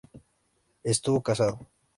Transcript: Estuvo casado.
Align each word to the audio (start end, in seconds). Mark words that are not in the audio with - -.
Estuvo 0.83 1.21
casado. 1.21 1.69